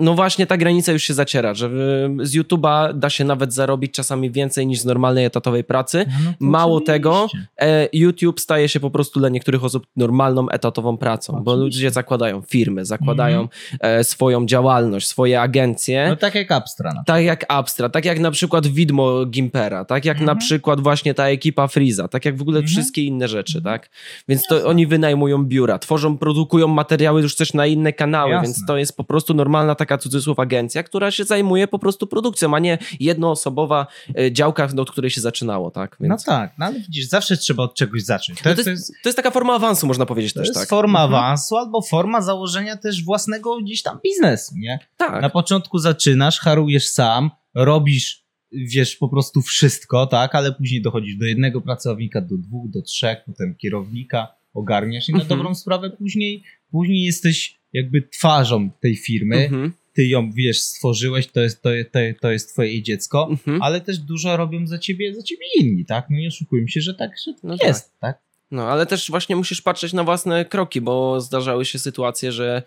no 0.00 0.14
właśnie 0.14 0.46
ta 0.46 0.56
granica 0.56 0.92
już 0.92 1.02
się 1.02 1.14
zaciera, 1.14 1.54
że 1.54 1.66
y, 1.66 2.26
z 2.26 2.34
YouTube'a 2.36 2.98
da 2.98 3.10
się 3.10 3.24
nawet 3.24 3.52
zarobić 3.54 3.92
czasami 3.94 4.30
więcej 4.30 4.66
niż 4.66 4.80
z 4.80 4.84
normalnej 4.84 5.24
etatowej 5.24 5.64
pracy. 5.64 6.04
No 6.08 6.30
to 6.30 6.36
Mało 6.40 6.76
oczywiście. 6.76 6.92
tego, 6.92 7.26
E, 7.62 7.88
YouTube 7.92 8.40
staje 8.40 8.68
się 8.68 8.80
po 8.80 8.90
prostu 8.90 9.20
dla 9.20 9.28
niektórych 9.28 9.64
osób 9.64 9.86
normalną 9.96 10.48
etatową 10.48 10.96
pracą, 10.96 11.40
bo 11.44 11.54
ludzie 11.56 11.90
zakładają 11.90 12.42
firmy, 12.42 12.84
zakładają 12.84 13.48
e, 13.80 14.04
swoją 14.04 14.46
działalność, 14.46 15.08
swoje 15.08 15.40
agencje. 15.40 16.06
No 16.08 16.16
tak 16.16 16.34
jak 16.34 16.52
Abstra 16.52 16.92
Tak 17.06 17.24
jak 17.24 17.44
Abstra, 17.48 17.88
tak 17.88 18.04
jak 18.04 18.18
na 18.18 18.30
przykład 18.30 18.66
Widmo 18.66 19.26
Gimpera, 19.26 19.84
tak 19.84 20.04
jak 20.04 20.16
na 20.16 20.22
Mhm. 20.22 20.38
przykład 20.38 20.80
właśnie 20.80 21.14
ta 21.14 21.26
ekipa 21.28 21.68
Freeza, 21.68 22.08
tak 22.08 22.24
jak 22.24 22.36
w 22.36 22.42
ogóle 22.42 22.58
Mhm. 22.58 22.68
wszystkie 22.68 23.02
inne 23.04 23.28
rzeczy, 23.28 23.62
tak? 23.62 23.90
Więc 24.28 24.46
to 24.46 24.66
oni 24.68 24.86
wynajmują 24.86 25.44
biura, 25.44 25.78
tworzą, 25.78 26.18
produkują 26.18 26.68
materiały 26.68 27.22
już 27.22 27.36
też 27.36 27.54
na 27.54 27.66
inne 27.66 27.92
kanały, 27.92 28.30
Jasne. 28.30 28.46
więc 28.46 28.66
to 28.66 28.76
jest 28.76 28.96
po 28.96 29.04
prostu 29.04 29.34
normalna 29.34 29.74
taka 29.74 29.89
cudzysłów 29.98 30.38
agencja, 30.38 30.82
która 30.82 31.10
się 31.10 31.24
zajmuje 31.24 31.68
po 31.68 31.78
prostu 31.78 32.06
produkcją, 32.06 32.54
a 32.54 32.58
nie 32.58 32.78
jednoosobowa 33.00 33.86
e, 34.18 34.32
działka, 34.32 34.68
od 34.76 34.90
której 34.90 35.10
się 35.10 35.20
zaczynało, 35.20 35.70
tak? 35.70 35.96
No 36.00 36.08
Więc 36.08 36.24
tak, 36.24 36.52
no 36.58 36.66
ale 36.66 36.80
widzisz, 36.80 37.06
zawsze 37.08 37.36
trzeba 37.36 37.62
od 37.62 37.74
czegoś 37.74 38.02
zacząć. 38.02 38.42
To, 38.42 38.50
No 38.50 38.56
to 38.56 38.62
to, 38.64 38.70
jest, 38.70 38.80
jest, 38.88 39.02
to 39.02 39.08
jest 39.08 39.16
taka 39.16 39.30
forma 39.30 39.54
awansu, 39.54 39.86
można 39.86 40.06
powiedzieć 40.06 40.32
to 40.32 40.40
też, 40.40 40.48
jest 40.48 40.60
tak? 40.60 40.68
forma 40.68 41.04
Mhm. 41.04 41.14
awansu 41.24 41.56
albo 41.56 41.82
forma 41.82 42.22
założenia 42.22 42.76
też 42.76 43.04
własnego 43.04 43.56
gdzieś 43.62 43.82
tam 43.82 43.98
biznesu, 44.04 44.54
nie? 44.58 44.78
Tak. 44.96 45.22
Na 45.22 45.30
początku 45.30 45.78
zaczynasz, 45.78 46.38
harujesz 46.40 46.86
sam, 46.88 47.30
robisz, 47.54 48.24
wiesz, 48.52 48.96
po 48.96 49.08
prostu 49.08 49.42
wszystko, 49.42 50.06
tak, 50.06 50.34
ale 50.34 50.52
później 50.52 50.82
dochodzisz 50.82 51.16
do 51.16 51.24
jednego 51.26 51.60
pracownika, 51.60 52.20
do 52.20 52.36
dwóch, 52.38 52.70
do 52.70 52.82
trzech, 52.82 53.18
potem 53.26 53.54
kierownika, 53.54 54.28
ogarniasz 54.54 55.08
i 55.08 55.12
na 55.12 55.18
Mhm. 55.20 55.38
dobrą 55.38 55.54
sprawę 55.54 55.90
później, 55.90 56.44
później 56.70 57.02
jesteś 57.02 57.60
jakby 57.72 58.08
twarzą 58.12 58.70
tej 58.70 58.96
firmy, 58.96 59.36
Mhm. 59.36 59.72
Ty 59.94 60.06
ją, 60.06 60.30
wiesz, 60.32 60.60
stworzyłeś, 60.60 61.26
to 61.26 61.40
jest, 61.40 61.62
to, 61.62 61.70
to, 61.92 61.98
to 62.20 62.30
jest 62.30 62.52
twoje 62.52 62.82
dziecko, 62.82 63.26
Mhm. 63.30 63.62
ale 63.62 63.80
też 63.80 63.98
dużo 63.98 64.36
robią 64.36 64.66
za 64.66 64.78
ciebie, 64.78 65.14
za 65.14 65.22
ciebie 65.22 65.42
inni, 65.56 65.84
tak? 65.84 66.06
No 66.10 66.18
nie 66.18 66.28
oszukujmy 66.28 66.68
się, 66.68 66.80
że 66.80 66.94
tak, 66.94 67.10
że 67.26 67.32
tak 67.34 67.42
No 67.42 67.56
jest, 67.62 67.92
tak? 68.00 68.18
No, 68.50 68.68
ale 68.68 68.86
też 68.86 69.10
właśnie 69.10 69.36
musisz 69.36 69.62
patrzeć 69.62 69.92
na 69.92 70.04
własne 70.04 70.44
kroki, 70.44 70.80
bo 70.80 71.20
zdarzały 71.20 71.64
się 71.64 71.78
sytuacje, 71.78 72.32
że 72.32 72.62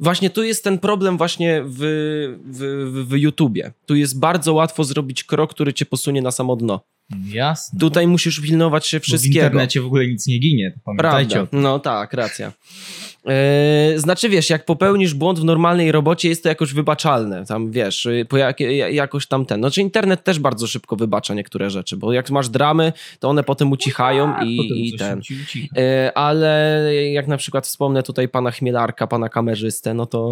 właśnie 0.00 0.30
tu 0.30 0.42
jest 0.44 0.64
ten 0.64 0.78
problem 0.78 1.18
właśnie 1.18 1.62
w, 1.66 1.78
w, 2.44 3.06
w, 3.08 3.16
YouTubie. 3.16 3.72
Tu 3.86 3.96
jest 3.96 4.18
bardzo 4.18 4.54
łatwo 4.54 4.84
zrobić 4.84 5.24
krok, 5.24 5.50
który 5.54 5.72
cię 5.72 5.86
posunie 5.86 6.22
na 6.22 6.30
samo 6.30 6.56
dno. 6.56 6.80
Jasne. 7.26 7.78
Tutaj 7.78 8.06
musisz 8.06 8.40
pilnować 8.40 8.86
się 8.86 8.98
Bo 8.98 9.00
w 9.02 9.04
wszystkiego. 9.04 9.34
internecie 9.46 9.80
w 9.80 9.86
ogóle 9.86 10.06
nic 10.06 10.26
nie 10.26 10.38
ginie, 10.38 10.78
pamiętajcie 10.84 11.34
Prawda. 11.34 11.58
No 11.58 11.78
tak, 11.78 12.12
racja. 12.12 12.52
Yy, 13.24 13.98
znaczy, 13.98 14.28
wiesz, 14.28 14.50
jak 14.50 14.64
popełnisz 14.64 15.14
błąd 15.14 15.38
w 15.40 15.44
normalnej 15.44 15.92
robocie, 15.92 16.28
jest 16.28 16.42
to 16.42 16.48
jakoś 16.48 16.72
wybaczalne. 16.74 17.44
Tam 17.46 17.70
wiesz, 17.70 18.04
yy, 18.04 18.24
po 18.24 18.36
jak, 18.36 18.60
ja- 18.60 18.88
jakoś 18.88 19.26
tam 19.26 19.46
ten. 19.46 19.60
Znaczy, 19.60 19.80
internet 19.80 20.24
też 20.24 20.38
bardzo 20.38 20.66
szybko 20.66 20.96
wybacza 20.96 21.34
niektóre 21.34 21.70
rzeczy, 21.70 21.96
bo 21.96 22.12
jak 22.12 22.30
masz 22.30 22.48
dramy, 22.48 22.92
to 23.18 23.28
one 23.28 23.44
potem 23.44 23.72
ucichają 23.72 24.26
Tak, 24.32 24.46
i, 24.46 24.56
potem 24.56 24.76
i 24.76 24.92
ten. 24.98 25.20
E, 25.76 26.12
ale 26.18 26.84
jak 27.12 27.26
na 27.28 27.36
przykład 27.36 27.66
wspomnę 27.66 28.02
tutaj 28.02 28.28
pana 28.28 28.50
Chmielarka, 28.50 29.06
pana 29.06 29.28
kamerzystę, 29.28 29.94
no 29.94 30.06
to 30.06 30.30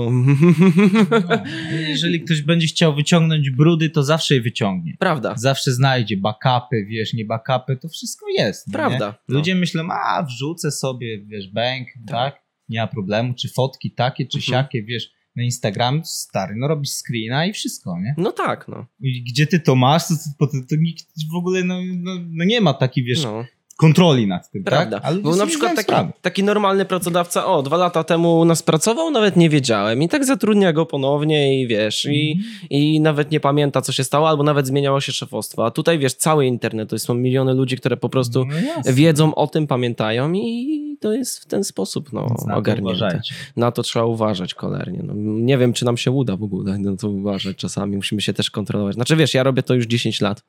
No, 1.11 1.37
jeżeli 1.89 2.21
ktoś 2.21 2.43
będzie 2.43 2.67
chciał 2.67 2.95
wyciągnąć 2.95 3.51
brudy, 3.51 3.91
to 3.91 4.03
zawsze 4.03 4.35
je 4.35 4.41
wyciągnie. 4.41 4.97
prawda, 4.99 5.35
Zawsze 5.37 5.73
znajdzie 5.73 6.17
backupy, 6.17 6.85
wiesz, 6.89 7.15
nie 7.15 7.25
backupy, 7.25 7.77
to 7.77 7.89
wszystko 7.89 8.27
jest. 8.39 8.67
no 8.67 8.73
prawda. 8.73 9.15
No. 9.29 9.35
Ludzie 9.39 9.55
myślą, 9.55 9.89
a 9.93 10.23
wrzucę 10.23 10.71
sobie, 10.71 11.19
wiesz, 11.25 11.49
bank, 11.53 11.89
tak. 12.07 12.48
Nie 12.69 12.81
ma 12.81 12.87
problemu, 12.87 13.35
czy 13.35 13.49
fotki 13.49 13.91
takie, 13.91 14.27
czy 14.27 14.39
Mhm. 14.39 14.53
siakie, 14.53 14.83
wiesz, 14.83 15.11
na 15.37 15.43
Instagram, 15.45 16.05
stary, 16.05 16.55
no 16.57 16.69
robisz 16.69 16.91
screena 16.91 17.47
i 17.47 17.53
wszystko, 17.53 17.99
nie? 18.01 18.15
No 18.19 18.33
tak, 18.33 18.69
no. 18.69 18.87
I 19.03 19.23
gdzie 19.23 19.47
ty 19.47 19.61
to 19.61 19.75
masz, 19.77 20.09
to, 20.09 20.15
to, 20.39 20.47
to, 20.47 20.53
to 20.71 20.77
nikt 20.77 21.07
w 21.33 21.37
ogóle, 21.37 21.65
no, 21.65 21.81
no, 21.97 22.13
no 22.31 22.45
nie 22.45 22.61
ma 22.61 22.75
takiej, 22.75 23.05
wiesz, 23.05 23.25
no. 23.25 23.45
kontroli 23.77 24.27
nad 24.27 24.51
tym, 24.51 24.65
Prawda. 24.65 24.97
tak? 25.01 25.09
Ale 25.09 25.19
Bo 25.19 25.37
na 25.37 25.47
przykład 25.47 25.75
taki, 25.87 25.93
taki 26.23 26.43
normalny 26.45 26.85
pracodawca, 26.85 27.47
o, 27.47 27.63
dwa 27.63 27.77
lata 27.77 28.05
temu 28.05 28.45
nas 28.45 28.63
pracował, 28.63 29.11
nawet 29.11 29.37
nie 29.37 29.51
wiedziałem. 29.51 30.03
I 30.03 30.09
tak 30.09 30.25
zatrudnia 30.25 30.73
go 30.73 30.87
ponownie 30.87 31.63
i 31.63 31.67
wiesz, 31.69 32.05
i, 32.11 32.33
Mhm. 32.37 32.67
i 32.71 33.01
nawet 33.01 33.31
nie 33.31 33.41
pamięta, 33.41 33.81
co 33.81 33.93
się 33.93 34.05
stało, 34.05 34.29
albo 34.29 34.43
nawet 34.43 34.67
zmieniało 34.67 35.01
się 35.01 35.13
szefostwo. 35.13 35.67
A 35.67 35.71
tutaj 35.71 35.99
wiesz, 35.99 36.15
cały 36.15 36.47
internet, 36.47 36.91
to 36.91 36.99
są 36.99 37.15
miliony 37.15 37.55
ludzi, 37.55 37.77
które 37.77 37.97
po 37.97 38.09
prostu 38.09 38.45
No 38.45 38.93
wiedzą 38.93 39.35
o 39.35 39.47
tym, 39.47 39.67
pamiętają 39.67 40.33
i 40.33 40.88
to 41.01 41.13
jest 41.13 41.39
w 41.39 41.47
ten 41.47 41.65
sposób 41.65 42.13
no, 42.13 42.27
na 42.47 42.53
to 42.55 42.59
ogarnięte. 42.59 43.21
Na 43.57 43.73
to 43.73 43.83
trzeba 43.83 44.05
uważać 44.05 44.55
cholernie. 44.55 45.01
No, 45.05 45.15
nie 45.17 45.59
wiem, 45.59 45.73
czy 45.73 45.85
nam 45.85 45.97
się 45.97 46.11
uda 46.11 46.37
w 46.37 46.43
ogóle 46.43 46.79
no, 46.79 46.97
to 46.97 47.09
uważać 47.11 47.57
czasami. 47.57 47.97
Musimy 47.97 48.21
się 48.21 48.33
też 48.33 48.51
kontrolować. 48.51 48.95
Znaczy 48.95 49.17
wiesz, 49.17 49.35
ja 49.35 49.43
robię 49.43 49.63
to 49.63 49.75
już 49.75 49.87
10 49.87 50.21
lat. 50.21 50.43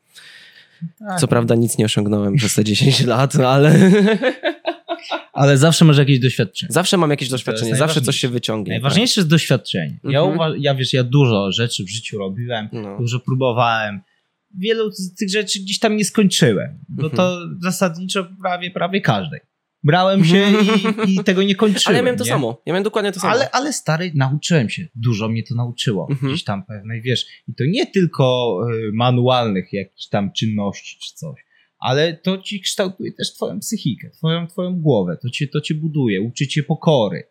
Tak. 1.00 1.20
Co 1.20 1.28
prawda 1.28 1.56
nic 1.56 1.78
nie 1.78 1.86
osiągnąłem 1.86 2.36
przez 2.36 2.54
te 2.56 2.64
10 2.64 3.02
lat, 3.14 3.36
no, 3.36 3.50
ale 3.50 3.76
Ale 5.34 5.58
zawsze 5.58 5.86
masz 5.86 5.98
jakieś 5.98 6.20
doświadczenie. 6.20 6.72
zawsze 6.72 6.98
mam 6.98 7.10
jakieś 7.10 7.30
doświadczenie, 7.30 7.76
zawsze 7.76 8.02
coś 8.02 8.16
się 8.18 8.28
wyciągnie. 8.28 8.72
Najważniejsze 8.74 9.22
jest 9.22 9.30
doświadczenie. 9.30 10.00
Ja, 10.04 10.22
Mhm. 10.22 10.54
ja 10.62 10.76
wiesz, 10.76 10.94
ja 10.94 11.04
dużo 11.04 11.52
rzeczy 11.52 11.84
w 11.84 11.90
życiu 11.90 12.18
robiłem, 12.18 12.70
Tak. 12.70 12.84
No. 12.84 12.98
dużo 12.98 13.20
próbowałem. 13.20 14.02
Wielu 14.58 14.92
z 14.92 15.16
tych 15.16 15.30
rzeczy 15.30 15.60
gdzieś 15.60 15.80
tam 15.80 15.98
nie 15.98 16.06
skończyłem, 16.06 16.80
bo 16.90 17.04
Mhm. 17.08 17.18
to 17.18 17.40
zasadniczo 17.62 18.28
prawie, 18.42 18.72
prawie 18.72 19.02
każdej. 19.02 19.40
Brałem 19.84 20.26
się 20.26 20.46
i, 21.08 21.14
i 21.16 21.24
tego 21.24 21.44
nie 21.44 21.56
kończyłem. 21.56 21.84
Ale 21.86 21.98
ja 21.98 22.04
miałem 22.04 22.18
to 22.18 22.24
nie? 22.24 22.30
samo. 22.30 22.62
Ja 22.66 22.74
miałem 22.74 22.84
dokładnie 22.84 23.12
to 23.12 23.20
samo. 23.20 23.34
Ale, 23.34 23.52
ale 23.52 23.74
stary, 23.74 24.12
nauczyłem 24.16 24.70
się. 24.70 24.88
Dużo 24.96 25.30
mnie 25.30 25.44
to 25.44 25.56
nauczyło. 25.56 26.08
Mhm. 26.10 26.32
Gdzieś 26.34 26.44
tam 26.44 26.66
pewnej, 26.66 27.02
wiesz, 27.02 27.26
i 27.48 27.54
to 27.54 27.64
nie 27.68 27.86
tylko 27.88 28.58
y, 28.74 28.92
manualnych 28.94 29.74
jakichś 29.74 30.08
tam 30.08 30.32
czynności 30.34 30.98
czy 31.00 31.14
coś, 31.16 31.40
ale 31.80 32.14
to 32.14 32.38
ci 32.38 32.62
kształtuje 32.62 33.12
też 33.12 33.34
twoją 33.34 33.60
psychikę, 33.60 34.10
twoją, 34.10 34.48
twoją 34.48 34.76
głowę, 34.82 35.18
to 35.22 35.30
cię, 35.30 35.48
to 35.48 35.62
cię 35.62 35.76
buduje, 35.76 36.22
uczy 36.22 36.48
cię 36.48 36.64
pokory, 36.64 37.24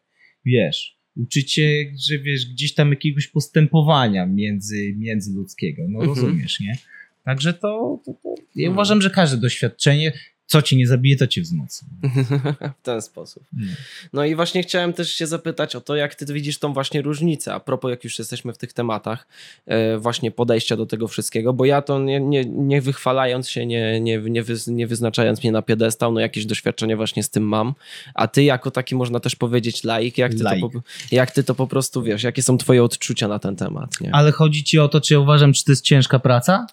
wiesz, 0.44 0.98
uczy 1.16 1.44
cię, 1.44 1.92
że 2.08 2.18
wiesz, 2.18 2.46
gdzieś 2.46 2.74
tam 2.74 2.90
jakiegoś 2.90 3.26
postępowania 3.26 4.26
między, 4.26 4.94
międzyludzkiego, 4.96 5.82
no 5.88 5.98
Mhm. 6.00 6.08
rozumiesz, 6.08 6.60
nie? 6.60 6.78
Także 7.24 7.52
to, 7.54 8.00
to, 8.06 8.12
to 8.22 8.34
ja 8.56 8.68
No. 8.68 8.72
uważam, 8.72 9.02
że 9.02 9.10
każde 9.10 9.36
doświadczenie, 9.36 10.12
co 10.48 10.62
cię 10.62 10.76
nie 10.76 10.86
zabije, 10.86 11.16
to 11.16 11.26
cię 11.26 11.42
wzmocni. 11.42 11.88
w 12.80 12.82
ten 12.82 13.02
sposób. 13.02 13.42
No. 13.52 13.66
No 14.12 14.24
i 14.24 14.34
właśnie 14.34 14.62
chciałem 14.62 14.92
też 14.92 15.12
się 15.12 15.26
zapytać 15.26 15.76
o 15.76 15.80
to, 15.80 15.96
jak 15.96 16.14
ty 16.14 16.34
widzisz 16.34 16.58
tą 16.58 16.72
właśnie 16.72 17.02
różnicę, 17.02 17.54
a 17.54 17.60
propos, 17.60 17.90
jak 17.90 18.04
już 18.04 18.18
jesteśmy 18.18 18.52
w 18.52 18.58
tych 18.58 18.72
tematach, 18.72 19.26
e, 19.66 19.98
właśnie 19.98 20.30
podejścia 20.30 20.76
do 20.76 20.86
tego 20.86 21.08
wszystkiego, 21.08 21.52
bo 21.52 21.64
ja 21.64 21.82
to 21.82 21.98
nie, 21.98 22.20
nie, 22.20 22.44
nie 22.44 22.80
wychwalając 22.80 23.50
się, 23.50 23.66
nie, 23.66 24.00
nie, 24.00 24.18
nie, 24.18 24.42
wyz, 24.42 24.66
nie 24.66 24.86
wyznaczając 24.86 25.42
mnie 25.42 25.52
na 25.52 25.62
piedestał, 25.62 26.12
no 26.12 26.20
jakieś 26.20 26.46
doświadczenie 26.46 26.96
właśnie 26.96 27.22
z 27.22 27.30
tym 27.30 27.42
mam, 27.42 27.74
a 28.14 28.28
ty 28.28 28.42
jako 28.42 28.70
taki, 28.70 28.94
można 28.94 29.20
też 29.20 29.36
powiedzieć, 29.36 29.84
laik, 29.84 30.18
jak 30.18 30.34
ty, 30.34 30.42
Laik. 30.42 30.60
To, 30.60 30.70
po, 30.70 30.80
jak 31.12 31.30
ty 31.30 31.44
to 31.44 31.54
po 31.54 31.66
prostu 31.66 32.02
wiesz, 32.02 32.22
jakie 32.22 32.42
są 32.42 32.58
twoje 32.58 32.84
odczucia 32.84 33.28
na 33.28 33.38
ten 33.38 33.56
temat, 33.56 34.00
nie? 34.00 34.14
Ale 34.14 34.32
chodzi 34.32 34.64
ci 34.64 34.78
o 34.78 34.88
to, 34.88 35.00
czy 35.00 35.14
ja 35.14 35.20
uważam, 35.20 35.52
czy 35.52 35.64
to 35.64 35.72
jest 35.72 35.84
ciężka 35.84 36.18
praca? 36.18 36.66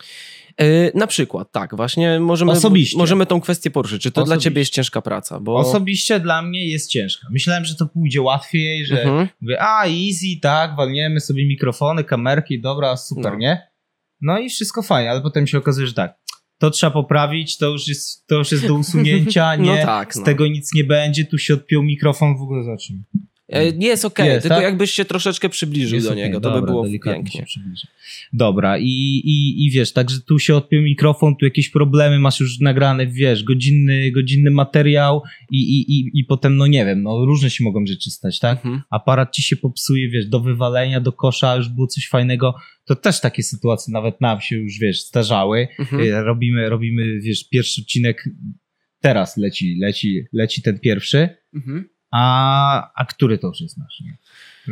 E, 0.62 0.98
na 0.98 1.08
przykład, 1.08 1.52
tak, 1.52 1.76
właśnie 1.76 2.20
możemy, 2.20 2.52
Osobiście. 2.52 2.98
możemy 2.98 3.26
tą 3.26 3.42
kwestię 3.42 3.72
poruszyć. 3.72 4.02
Czy 4.04 4.12
to 4.12 4.24
dla 4.24 4.24
Osobiście. 4.24 4.50
ciebie 4.50 4.62
jest 4.62 4.74
ciężka 4.74 5.02
praca? 5.02 5.40
Bo... 5.40 5.56
Osobiście 5.56 6.20
dla 6.20 6.42
mnie 6.42 6.68
jest 6.68 6.90
ciężka. 6.92 7.28
Myślałem, 7.32 7.66
że 7.66 7.76
to 7.76 7.86
pójdzie 7.86 8.22
łatwiej, 8.22 8.86
że 8.86 9.02
Mhm. 9.04 9.28
mówię, 9.42 9.62
a 9.62 9.86
easy, 9.86 10.40
tak, 10.42 10.76
walniemy 10.76 11.20
sobie 11.20 11.48
mikrofony, 11.48 12.04
kamerki, 12.04 12.62
dobra, 12.62 12.98
super, 12.98 13.32
No. 13.32 13.38
nie? 13.38 13.68
No 14.22 14.40
i 14.40 14.50
wszystko 14.50 14.82
fajnie, 14.82 15.12
ale 15.12 15.22
potem 15.22 15.48
się 15.48 15.58
okazuje, 15.58 15.88
że 15.88 15.94
tak, 15.94 16.18
to 16.58 16.70
trzeba 16.72 16.92
poprawić, 16.92 17.58
to 17.58 17.66
już 17.70 17.88
jest, 17.88 18.28
to 18.28 18.36
już 18.36 18.52
jest 18.52 18.68
do 18.68 18.74
usunięcia, 18.74 19.56
nie? 19.66 19.76
No 19.80 19.86
tak, 19.86 20.14
Z 20.14 20.18
no. 20.18 20.26
tego 20.26 20.48
nic 20.48 20.74
nie 20.74 20.84
będzie, 20.84 21.26
tu 21.26 21.38
się 21.38 21.54
odpiął 21.54 21.84
mikrofon, 21.84 22.38
w 22.38 22.42
ogóle 22.42 22.64
zacznij. 22.64 23.00
E, 23.50 23.66
Jest 23.66 24.06
okej, 24.06 24.28
Jest, 24.28 24.42
tylko 24.42 24.56
tak? 24.56 24.64
jakbyś 24.64 24.92
się 24.92 25.06
troszeczkę 25.06 25.50
przybliżył 25.50 25.96
Jest 25.96 26.08
do 26.08 26.14
niego, 26.14 26.40
to 26.40 26.50
dobra, 26.50 26.62
by 26.62 26.68
było 26.68 26.86
pięknie. 27.04 27.46
Dobra, 28.34 28.78
i, 28.78 29.22
i, 29.24 29.66
i 29.66 29.72
wiesz, 29.72 29.94
także 29.94 30.22
tu 30.22 30.40
się 30.40 30.56
odpiął 30.56 30.82
mikrofon, 30.82 31.36
tu 31.36 31.46
jakieś 31.46 31.70
problemy, 31.70 32.20
masz 32.20 32.40
już 32.40 32.60
nagrane, 32.60 33.08
wiesz, 33.08 33.44
godzinny, 33.44 34.12
godzinny 34.12 34.52
materiał 34.52 35.22
i, 35.52 35.58
i, 35.58 36.00
i, 36.00 36.20
i 36.20 36.24
potem, 36.24 36.58
no 36.58 36.68
nie 36.68 36.86
wiem, 36.86 37.02
no 37.04 37.26
różne 37.26 37.50
się 37.50 37.64
mogą 37.64 37.86
rzeczy 37.86 38.12
stać, 38.12 38.40
tak? 38.40 38.58
Mhm. 38.58 38.82
Aparat 38.90 39.36
ci 39.36 39.44
się 39.44 39.56
popsuje, 39.56 40.10
wiesz, 40.10 40.26
do 40.26 40.40
wywalenia, 40.40 41.02
do 41.02 41.12
kosza, 41.12 41.56
już 41.56 41.70
było 41.70 41.88
coś 41.88 42.08
fajnego, 42.08 42.56
to 42.86 42.96
też 42.96 43.22
takie 43.22 43.44
sytuacje 43.44 43.94
nawet 43.94 44.22
nam 44.22 44.42
się 44.42 44.56
już, 44.56 44.80
wiesz, 44.80 45.08
zdarzały. 45.08 45.68
Mhm. 45.80 46.14
E, 46.14 46.24
Robimy, 46.24 46.70
robimy, 46.70 47.20
wiesz, 47.20 47.50
pierwszy 47.50 47.82
odcinek, 47.82 48.30
teraz 49.02 49.38
leci, 49.38 49.78
leci, 49.82 50.24
leci 50.34 50.62
ten 50.62 50.80
pierwszy, 50.80 51.30
Mhm. 51.56 51.95
A, 52.12 52.92
a 52.96 53.06
który 53.06 53.38
to 53.38 53.48
już 53.48 53.62
jest 53.62 53.78
nasz, 53.78 54.00
nie? 54.02 54.18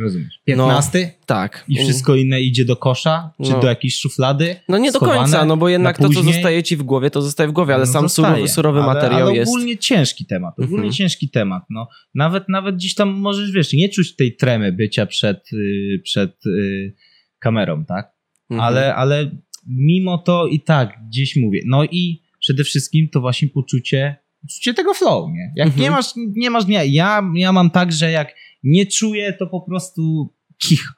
Rozumiesz. 0.02 0.40
15 0.44 1.10
Tak. 1.26 1.64
i 1.68 1.76
wszystko 1.76 2.14
inne 2.14 2.40
idzie 2.40 2.64
do 2.64 2.76
kosza, 2.76 3.30
czy 3.44 3.50
No. 3.50 3.60
do 3.60 3.66
jakiejś 3.68 3.98
szuflady. 3.98 4.56
No 4.68 4.78
nie 4.78 4.92
do 4.92 5.00
końca, 5.00 5.44
no 5.44 5.56
bo 5.56 5.68
jednak 5.68 6.00
na 6.00 6.08
to, 6.08 6.14
co 6.14 6.22
zostaje 6.22 6.62
ci 6.62 6.76
w 6.76 6.82
głowie, 6.82 7.10
to 7.10 7.22
zostaje 7.22 7.48
w 7.48 7.52
głowie, 7.52 7.74
ale 7.74 7.86
No 7.86 7.92
sam 7.92 8.02
zostaje. 8.08 8.48
surowy, 8.48 8.78
ale, 8.82 8.94
materiał 8.94 9.28
ale 9.28 9.36
jest... 9.36 9.48
ogólnie 9.52 9.78
ciężki 9.78 10.26
temat, 10.26 10.54
ogólnie 10.58 10.74
Mhm. 10.76 10.92
ciężki 10.92 11.30
temat, 11.30 11.62
no. 11.70 11.88
Nawet, 12.14 12.48
nawet 12.48 12.76
gdzieś 12.76 12.94
tam 12.94 13.08
możesz, 13.10 13.52
wiesz, 13.52 13.72
nie 13.72 13.88
czuć 13.88 14.16
tej 14.16 14.36
tremy 14.36 14.72
bycia 14.72 15.06
przed, 15.06 15.52
y, 15.52 16.00
przed 16.04 16.46
y, 16.46 16.94
kamerą, 17.38 17.84
tak? 17.84 18.12
Mhm. 18.50 18.66
ale, 18.68 18.94
ale 18.94 19.30
mimo 19.66 20.18
to 20.18 20.46
i 20.46 20.60
tak 20.60 20.98
gdzieś 21.08 21.36
mówię. 21.36 21.60
No 21.66 21.84
i 21.84 22.22
przede 22.40 22.64
wszystkim 22.64 23.08
to 23.12 23.20
właśnie 23.20 23.48
poczucie, 23.48 24.16
poczucie 24.48 24.74
tego 24.74 24.94
flow, 24.94 25.30
nie? 25.32 25.52
Jak 25.56 25.66
Mhm. 25.66 25.82
nie 25.82 25.90
masz, 25.90 26.06
nie 26.16 26.50
masz 26.50 26.64
dnia, 26.64 26.84
ja, 26.84 27.22
ja 27.34 27.52
mam 27.52 27.70
tak, 27.70 27.92
że 27.92 28.10
jak 28.10 28.34
nie 28.62 28.86
czuję, 28.86 29.32
to 29.38 29.46
po 29.46 29.60
prostu 29.60 30.34
kicha. 30.62 30.92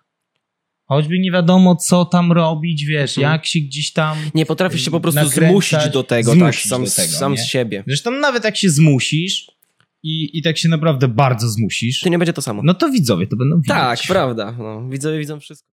Choćby 0.89 1.19
nie 1.19 1.31
wiadomo, 1.33 1.77
co 1.77 2.05
tam 2.05 2.33
robić, 2.33 2.85
wiesz, 2.85 3.19
Mhm. 3.19 3.33
jak 3.33 3.47
się 3.47 3.61
gdzieś 3.61 3.93
tam... 3.93 4.19
Nie 4.35 4.47
potrafisz 4.47 4.85
się 4.85 4.91
po 4.91 5.01
prostu 5.01 5.21
nakręcać, 5.21 5.51
zmusić 5.51 5.93
do 5.93 6.03
tego, 6.03 6.33
zmusić 6.33 6.63
tak, 6.63 6.71
sam, 6.71 6.85
do 6.85 6.91
tego, 6.91 7.09
sam 7.13 7.33
nie? 7.33 7.39
z 7.39 7.47
siebie. 7.47 7.85
Zresztą 7.87 8.11
nawet 8.11 8.45
jak 8.45 8.57
się 8.57 8.71
zmusisz 8.71 9.47
i, 10.03 10.39
i 10.39 10.43
tak 10.43 10.59
się 10.59 10.69
naprawdę 10.69 11.09
bardzo 11.09 11.49
zmusisz, 11.49 12.01
To 12.01 12.09
nie 12.09 12.19
będzie 12.19 12.33
to 12.33 12.43
samo. 12.43 12.63
no 12.65 12.75
to 12.75 12.91
widzowie 12.91 13.27
to 13.27 13.37
będą 13.37 13.57
widzieć. 13.57 13.69
tak, 13.69 13.99
prawda. 14.09 14.53
No, 14.59 14.89
widzowie 14.89 15.19
widzą 15.19 15.41
wszystko. 15.41 15.65